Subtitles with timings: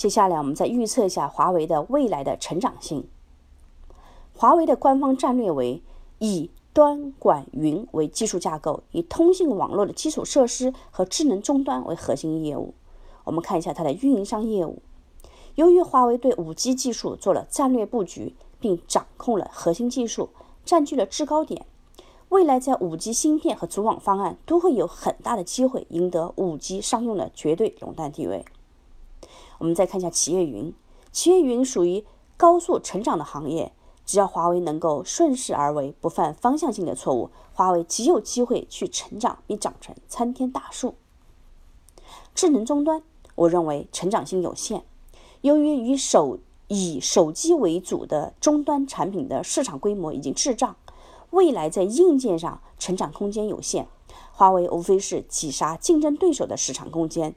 [0.00, 3.06] 接下来我们再预测一下华为的未来的成长性。
[4.32, 5.82] 华为的官方战略为
[6.20, 12.72] 以端管云为技术架构，以通信网络的基础设施和智能终端为核心业务。
[13.24, 14.80] 我们看一下它的运营商业务。
[15.56, 20.30] 由于华为对 5G 技术做了战略布局，并掌控了核心技术，
[20.64, 21.66] 占据了制高点，
[22.30, 28.42] 未来在 5G 芯片和组网方案都会有很大的机会赢得 5G 商用的绝对垄断地位。
[29.58, 30.74] 我们再看一下企业云，
[31.12, 32.04] 企业云属于
[32.36, 33.72] 高速成长的行业，
[34.06, 40.94] 只要华为能够顺势而为，不犯方向性的错误，华为极有机会去成长，并长成参天大树。
[42.34, 43.02] 智能终端，
[43.34, 44.84] 我认为成长性有限。
[45.42, 50.76] 由于以手以手机为主的终端产品的市场规模已经滞胀，
[51.30, 53.88] 未来在硬件上成长空间有限，
[54.32, 57.34] 华为无非是挤杀竞争对手的市场空间。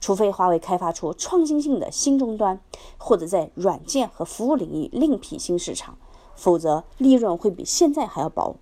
[0.00, 2.60] 除非华为开发出创新性的新终端，
[2.98, 5.96] 或者在软件和服务领域另辟新市场，
[6.34, 8.56] 否则利润会比现在还要薄。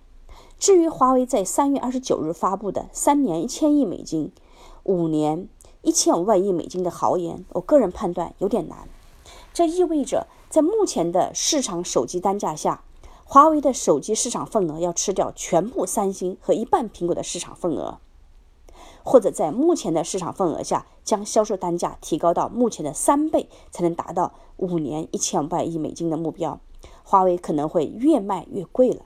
[0.57, 4.31] 至于华为在三月二十九日发布的三年一千亿美金、
[4.83, 5.47] 五年。
[5.87, 8.89] 一千五百亿美金的豪言，我个人判断有点难。
[9.53, 12.83] 这意味着，在目前的市场手机单价下，
[13.23, 17.99] 华为的手机市场份额要吃掉全部三星和一半苹果的市场份额，
[19.05, 26.59] 或者在目前的市场份额下，将销售单价提高到目前的三倍，才能达到五年一千五百亿美金的目标。
[27.03, 29.05] 华为可能会越卖越贵了。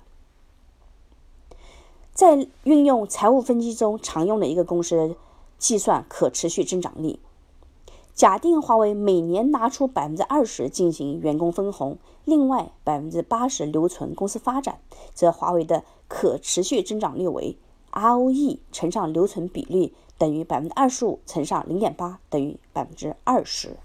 [2.13, 5.15] 在运用财务分析中常用的一个公式。
[5.59, 7.19] 计算可持续增长率。
[8.13, 14.79] 假定华为每年拿出百分之二十进行员工分红，另外百分之八十留存公司发展，
[15.13, 17.57] 则华为的可持续增长率为
[17.91, 23.77] ROE 乘上留存比率等于百分之二十五乘上零点八等于百分之二十。